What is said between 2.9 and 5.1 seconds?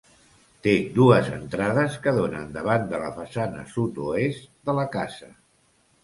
de la façana sud-oest de la